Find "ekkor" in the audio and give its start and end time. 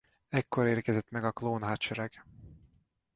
0.29-0.65